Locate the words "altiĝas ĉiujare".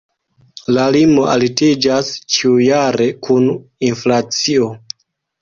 1.33-3.09